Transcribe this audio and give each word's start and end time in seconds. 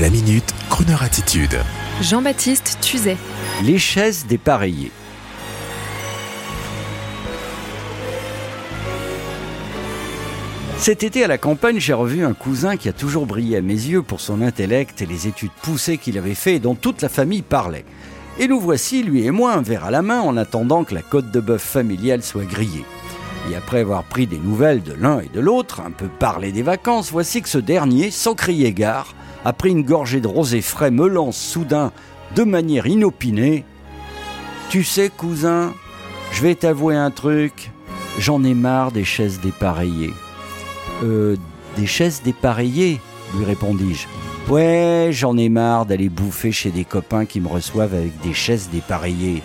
La 0.00 0.10
minute, 0.10 0.52
Kroneur 0.70 1.04
attitude. 1.04 1.56
Jean-Baptiste 2.02 2.78
Tuzet. 2.80 3.16
Les 3.62 3.78
chaises 3.78 4.26
dépareillées. 4.26 4.90
Cet 10.78 11.04
été 11.04 11.22
à 11.22 11.28
la 11.28 11.38
campagne, 11.38 11.78
j'ai 11.78 11.92
revu 11.92 12.24
un 12.24 12.32
cousin 12.32 12.76
qui 12.76 12.88
a 12.88 12.92
toujours 12.92 13.26
brillé 13.26 13.58
à 13.58 13.62
mes 13.62 13.72
yeux 13.72 14.02
pour 14.02 14.20
son 14.20 14.42
intellect 14.42 15.00
et 15.00 15.06
les 15.06 15.28
études 15.28 15.52
poussées 15.62 15.98
qu'il 15.98 16.18
avait 16.18 16.34
fait 16.34 16.56
et 16.56 16.60
dont 16.60 16.74
toute 16.74 17.00
la 17.00 17.08
famille 17.08 17.42
parlait. 17.42 17.84
Et 18.40 18.48
nous 18.48 18.58
voici, 18.58 19.04
lui 19.04 19.24
et 19.24 19.30
moi, 19.30 19.54
un 19.54 19.62
verre 19.62 19.84
à 19.84 19.92
la 19.92 20.02
main 20.02 20.22
en 20.22 20.36
attendant 20.36 20.82
que 20.82 20.96
la 20.96 21.02
côte 21.02 21.30
de 21.30 21.38
bœuf 21.38 21.62
familiale 21.62 22.24
soit 22.24 22.46
grillée. 22.46 22.84
Et 23.48 23.54
après 23.54 23.78
avoir 23.78 24.02
pris 24.02 24.26
des 24.26 24.38
nouvelles 24.38 24.82
de 24.82 24.94
l'un 24.94 25.20
et 25.20 25.30
de 25.32 25.38
l'autre, 25.38 25.82
un 25.86 25.92
peu 25.92 26.08
parlé 26.08 26.50
des 26.50 26.62
vacances, 26.62 27.12
voici 27.12 27.42
que 27.42 27.48
ce 27.48 27.58
dernier, 27.58 28.10
sans 28.10 28.34
crier 28.34 28.72
gare, 28.72 29.14
a 29.44 29.52
pris 29.52 29.70
une 29.70 29.82
gorgée 29.82 30.20
de 30.20 30.26
rosé 30.26 30.62
frais, 30.62 30.90
me 30.90 31.08
lance 31.08 31.36
soudain, 31.36 31.92
de 32.34 32.44
manière 32.44 32.86
inopinée. 32.86 33.64
Tu 34.70 34.84
sais, 34.84 35.10
cousin, 35.10 35.72
je 36.32 36.42
vais 36.42 36.54
t'avouer 36.54 36.96
un 36.96 37.10
truc, 37.10 37.70
j'en 38.18 38.42
ai 38.42 38.54
marre 38.54 38.92
des 38.92 39.04
chaises 39.04 39.40
dépareillées. 39.40 40.12
Euh, 41.02 41.36
des 41.76 41.86
chaises 41.86 42.22
dépareillées 42.22 43.00
lui 43.36 43.44
répondis-je. 43.44 44.06
Ouais, 44.52 45.08
j'en 45.10 45.36
ai 45.36 45.48
marre 45.48 45.86
d'aller 45.86 46.08
bouffer 46.08 46.52
chez 46.52 46.70
des 46.70 46.84
copains 46.84 47.24
qui 47.24 47.40
me 47.40 47.48
reçoivent 47.48 47.94
avec 47.94 48.20
des 48.20 48.34
chaises 48.34 48.68
dépareillées, 48.70 49.42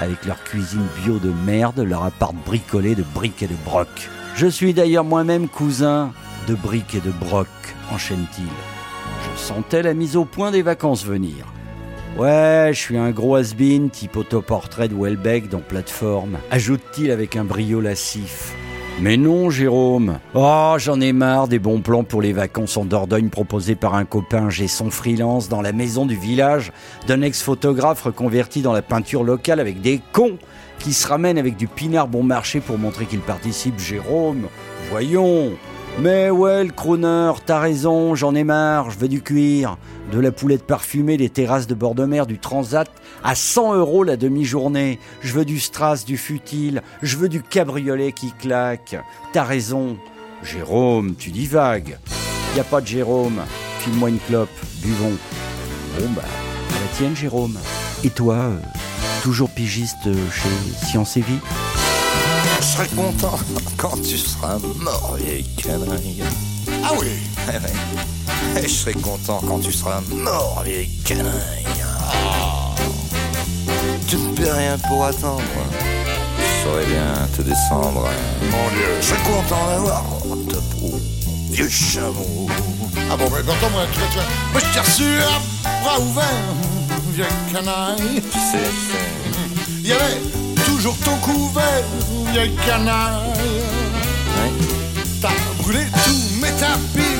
avec 0.00 0.24
leur 0.26 0.42
cuisine 0.42 0.86
bio 1.02 1.18
de 1.18 1.32
merde, 1.46 1.80
leur 1.80 2.04
appart 2.04 2.34
bricolé 2.44 2.94
de 2.94 3.04
briques 3.14 3.42
et 3.42 3.46
de 3.46 3.56
broc. 3.64 3.88
Je 4.34 4.46
suis 4.46 4.74
d'ailleurs 4.74 5.04
moi-même 5.04 5.48
cousin 5.48 6.12
de 6.48 6.54
briques 6.54 6.94
et 6.94 7.00
de 7.00 7.12
broc, 7.12 7.48
enchaîne-t-il. 7.92 8.71
Je 9.34 9.40
sentais 9.40 9.82
la 9.82 9.94
mise 9.94 10.16
au 10.16 10.24
point 10.24 10.50
des 10.50 10.62
vacances 10.62 11.04
venir. 11.04 11.46
Ouais, 12.18 12.70
je 12.72 12.78
suis 12.78 12.98
un 12.98 13.10
gros 13.10 13.36
has 13.36 13.54
type 13.90 14.16
autoportrait 14.16 14.88
de 14.88 14.94
Welbeck 14.94 15.48
dans 15.48 15.60
plateforme, 15.60 16.38
ajoute-t-il 16.50 17.10
avec 17.10 17.36
un 17.36 17.44
brio 17.44 17.80
lascif. 17.80 18.52
Mais 19.00 19.16
non, 19.16 19.48
Jérôme. 19.48 20.18
Oh, 20.34 20.74
j'en 20.76 21.00
ai 21.00 21.14
marre 21.14 21.48
des 21.48 21.58
bons 21.58 21.80
plans 21.80 22.04
pour 22.04 22.20
les 22.20 22.34
vacances 22.34 22.76
en 22.76 22.84
Dordogne 22.84 23.30
proposés 23.30 23.74
par 23.74 23.94
un 23.94 24.04
copain. 24.04 24.50
J'ai 24.50 24.68
son 24.68 24.90
freelance 24.90 25.48
dans 25.48 25.62
la 25.62 25.72
maison 25.72 26.04
du 26.04 26.14
village 26.14 26.72
d'un 27.06 27.22
ex-photographe 27.22 28.02
reconverti 28.02 28.60
dans 28.60 28.74
la 28.74 28.82
peinture 28.82 29.24
locale 29.24 29.60
avec 29.60 29.80
des 29.80 30.00
cons 30.12 30.36
qui 30.78 30.92
se 30.92 31.08
ramènent 31.08 31.38
avec 31.38 31.56
du 31.56 31.66
pinard 31.66 32.08
bon 32.08 32.22
marché 32.22 32.60
pour 32.60 32.78
montrer 32.78 33.06
qu'ils 33.06 33.20
participent. 33.20 33.80
Jérôme, 33.80 34.48
voyons. 34.90 35.52
Mais 36.00 36.30
ouais, 36.30 36.64
le 36.64 36.70
crooner, 36.70 37.32
t'as 37.44 37.60
raison, 37.60 38.14
j'en 38.14 38.34
ai 38.34 38.44
marre, 38.44 38.90
je 38.90 38.98
veux 38.98 39.08
du 39.08 39.22
cuir, 39.22 39.76
de 40.10 40.18
la 40.18 40.32
poulette 40.32 40.66
parfumée, 40.66 41.16
des 41.16 41.28
terrasses 41.28 41.66
de 41.66 41.74
bord 41.74 41.94
de 41.94 42.04
mer, 42.04 42.26
du 42.26 42.38
transat 42.38 42.90
à 43.22 43.34
100 43.34 43.74
euros 43.74 44.02
la 44.02 44.16
demi-journée. 44.16 44.98
Je 45.20 45.32
veux 45.34 45.44
du 45.44 45.60
strass, 45.60 46.04
du 46.04 46.16
futile, 46.16 46.82
je 47.02 47.16
veux 47.16 47.28
du 47.28 47.42
cabriolet 47.42 48.12
qui 48.12 48.32
claque. 48.32 48.96
T'as 49.32 49.44
raison. 49.44 49.96
Jérôme, 50.42 51.14
tu 51.16 51.30
dis 51.30 51.46
vague. 51.46 51.98
Y 52.56 52.60
a 52.60 52.64
pas 52.64 52.80
de 52.80 52.86
Jérôme. 52.86 53.40
File-moi 53.80 54.08
une 54.08 54.18
clope, 54.18 54.50
buvons. 54.82 55.16
Bon 55.98 56.08
bah, 56.16 56.22
à 56.24 56.80
la 56.80 56.96
tienne, 56.96 57.14
Jérôme. 57.14 57.58
Et 58.02 58.10
toi, 58.10 58.36
euh, 58.36 58.56
toujours 59.22 59.50
pigiste 59.50 60.04
chez 60.04 60.86
Science 60.86 61.16
et 61.16 61.20
Vie? 61.20 61.38
Je 62.62 62.66
serai 62.68 62.86
content 62.90 63.38
quand 63.76 64.00
tu 64.02 64.16
seras 64.16 64.56
mort, 64.76 65.16
vieille 65.18 65.44
canaille. 65.56 66.22
Ah 66.84 66.92
oui. 66.96 67.08
Et 68.56 68.62
je 68.62 68.72
serai 68.72 68.92
content 68.94 69.40
quand 69.48 69.58
tu 69.58 69.72
seras 69.72 70.00
mort, 70.12 70.62
vieille 70.64 70.88
canaille. 71.04 71.66
Tu 74.06 74.16
ne 74.16 74.32
peux 74.36 74.48
rien 74.48 74.78
pour 74.78 75.04
attendre. 75.04 75.42
Je 76.38 76.64
saurais 76.64 76.86
bien 76.86 77.28
te 77.36 77.42
descendre. 77.42 78.08
Mon 78.42 78.68
Dieu 78.70 78.86
Je 79.00 79.06
serais 79.06 79.22
content 79.24 79.66
d'avoir 79.66 80.04
ta 80.48 80.56
peau, 80.76 81.00
vieux 81.50 81.68
chameau. 81.68 82.48
Ah 83.10 83.16
bon, 83.16 83.24
mais 83.34 83.42
pourtant, 83.42 83.70
moi, 83.70 83.82
tu 83.92 83.98
vois, 83.98 84.08
tu 84.08 84.14
vois, 84.14 84.26
moi 84.52 84.60
je 84.60 84.72
t'ai 84.72 84.80
reçu 84.80 85.18
à 85.18 85.82
bras 85.82 85.98
ouverts, 85.98 86.54
vieille 87.10 87.26
canaille. 87.52 88.22
Tu 88.30 88.38
sais, 88.38 88.70
c'est... 88.88 89.80
Il 89.80 89.88
y 89.88 89.92
avait 89.92 90.41
toujours 90.82 90.98
ton 91.04 91.16
couvert, 91.18 91.84
vieille 92.32 92.56
canaille. 92.66 93.28
Ouais. 94.34 94.50
T'as 95.20 95.28
brûlé 95.62 95.84
tous 96.04 96.40
mes 96.40 96.50
tapis, 96.58 97.16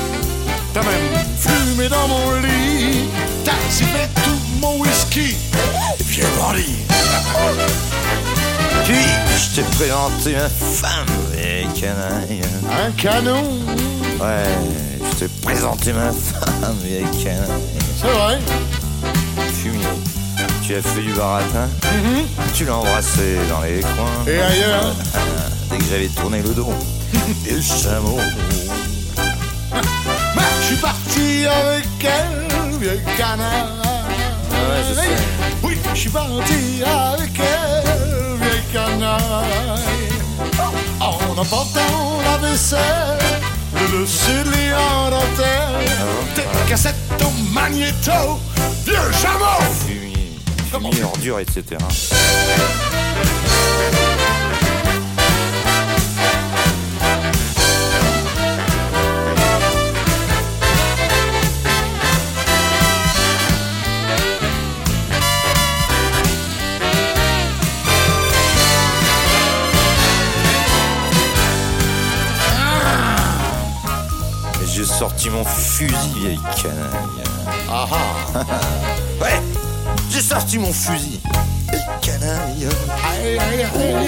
t'as 0.73 0.81
même 0.81 1.25
fumé 1.37 1.87
dans 1.87 2.07
mon 2.09 2.33
lit, 2.41 3.05
t'as 3.45 3.53
sifflé 3.69 4.01
tout 4.15 4.59
mon 4.59 4.79
whisky, 4.81 5.37
vieux 6.01 6.25
bandit. 6.37 6.75
Puis, 8.83 8.95
je 9.37 9.55
t'ai 9.55 9.61
présenté? 9.77 10.33
Ma 10.33 10.49
femme, 10.49 11.05
vieille 11.31 11.67
canaille. 11.79 12.41
Un 12.85 12.91
canon, 12.91 13.43
Ouais, 14.19 14.43
je 14.99 15.19
t'ai 15.19 15.27
présenté 15.41 15.93
ma 15.93 16.11
femme, 16.11 16.75
vieille 16.83 17.05
canaille. 17.23 17.61
c'est 18.01 18.07
vrai. 18.11 18.39
Fumier. 19.53 20.22
Tu 20.65 20.75
as 20.75 20.81
fait 20.81 21.01
du 21.01 21.11
baratin 21.11 21.67
Tu 22.53 22.63
l'as 22.63 22.77
embrassé 22.77 23.35
dans 23.49 23.61
les 23.61 23.81
coins. 23.81 24.25
Et 24.25 24.39
ailleurs, 24.39 24.95
Dès 25.69 25.77
que 25.77 25.83
j'avais 25.83 26.07
tourné 26.07 26.41
le 26.41 26.49
dos 26.49 26.73
Et 27.47 27.53
le 27.53 27.61
chameau 27.61 28.17
bah, 30.35 30.41
je 30.61 30.65
suis 30.65 30.75
parti 30.75 31.45
avec 31.45 31.85
elle, 32.01 32.77
ouais, 32.79 32.99
je 34.89 34.93
sais. 34.93 35.07
Oui, 35.63 35.77
je 35.93 35.99
suis 35.99 36.09
parti 36.09 36.83
avec 36.85 37.31
elle, 37.39 38.37
vieille 38.39 38.63
canaille. 38.71 39.19
En 40.99 41.37
emportant 41.37 42.19
la 42.23 42.37
vaisselle, 42.37 43.17
le 43.73 44.01
dessus 44.01 44.43
de 44.43 44.75
en 44.75 45.09
dentelle, 45.09 46.35
tes 46.35 46.69
cassettes 46.69 46.95
au 47.21 47.53
magnéto, 47.53 48.39
vieux 48.85 49.11
chameau. 49.21 50.02
Fumier, 50.73 50.89
Comment 50.89 50.91
fumier, 50.91 51.03
ordure, 51.03 51.39
etc. 51.39 51.63
Et 74.61 74.65
J'ai 74.73 74.85
sorti 74.85 75.29
mon 75.29 75.43
fusil, 75.43 75.95
vieille 76.15 76.39
canaille. 76.55 77.23
Ah 77.69 77.87
ah, 77.91 78.39
Ouais, 79.21 79.52
j'ai 80.13 80.21
sorti 80.21 80.59
mon 80.59 80.71
fusil. 80.71 81.19
Et 81.73 82.05
canaille. 82.05 82.67
aïe 83.19 83.39
aïe 83.39 83.63
aïe. 83.63 84.07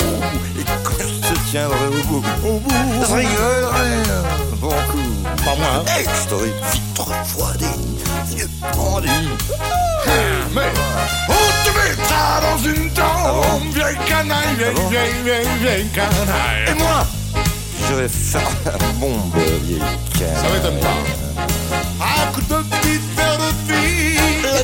Et 0.59 0.63
quand 0.83 0.93
je 0.99 1.27
te 1.27 1.49
tiendrai 1.49 1.87
au 1.87 2.07
bout, 2.07 2.23
au 2.45 2.59
bout, 2.59 2.73
je 3.01 3.13
rigolerai 3.13 4.03
bon 4.61 4.69
coup. 4.69 5.43
Pas 5.43 5.55
moi, 5.55 5.67
hein. 5.77 5.83
Et 5.99 6.03
je 6.03 6.29
t'aurais 6.29 6.53
vite 6.71 6.99
refroidi, 6.99 7.65
vieux 8.27 8.49
bandit. 8.75 9.09
Mais 10.53 10.71
on 11.27 11.33
te 11.63 11.71
mettra 11.75 12.41
dans 12.41 12.63
une 12.63 12.91
tombe, 12.91 13.73
vieille 13.73 13.97
canaille, 14.07 14.55
vieille, 14.57 14.73
Ah 14.75 14.79
bon 14.79 14.89
vieille, 14.89 15.23
vieille, 15.23 15.47
vieille 15.59 15.87
canaille. 15.89 16.69
Et 16.69 16.73
moi, 16.75 17.05
je 17.89 17.93
vais 17.95 18.07
faire 18.07 18.41
la 18.65 18.77
bombe, 18.99 19.33
vieille 19.35 19.81
canaille. 20.19 20.35
Ça 20.35 20.53
m'étonne 20.53 20.79
pas. 20.79 21.25
Un 22.01 22.31
coup 22.31 22.41
de 22.41 22.63
petite 22.69 23.15
verre 23.15 23.37
de 23.37 23.73
vie 23.73 24.17
La 24.43 24.63